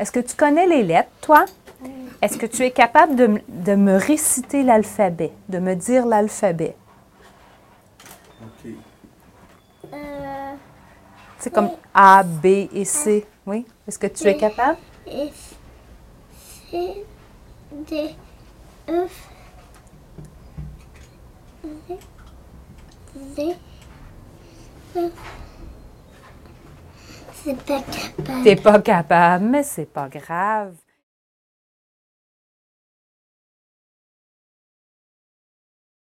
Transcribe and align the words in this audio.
Est-ce 0.00 0.12
que 0.12 0.20
tu 0.20 0.34
connais 0.34 0.66
les 0.66 0.82
lettres, 0.82 1.10
toi? 1.20 1.44
Est-ce 2.22 2.38
que 2.38 2.46
tu 2.46 2.62
es 2.62 2.70
capable 2.70 3.16
de, 3.16 3.74
me 3.74 3.98
réciter 3.98 4.62
l'alphabet, 4.62 5.30
de 5.50 5.58
me 5.58 5.74
dire 5.74 6.06
l'alphabet? 6.06 6.74
OK. 8.42 8.72
Euh, 9.92 10.52
C'est 11.38 11.52
comme 11.52 11.68
A, 11.92 12.22
B 12.22 12.46
et 12.72 12.86
C. 12.86 13.26
Oui? 13.44 13.66
Est-ce 13.86 13.98
que 13.98 14.06
tu 14.06 14.24
es 14.26 14.38
capable? 14.38 14.78
F, 15.06 15.54
C, 16.70 17.04
D, 17.70 18.14
E, 18.88 19.06
Z, 21.62 21.92
Z, 23.36 23.40
E. 24.96 25.10
C'est 27.42 27.56
pas 27.56 27.80
capable. 27.80 28.42
T'es 28.44 28.56
pas 28.56 28.80
capable, 28.80 29.44
mais 29.46 29.62
c'est 29.62 29.90
pas 29.90 30.08
grave. 30.08 30.74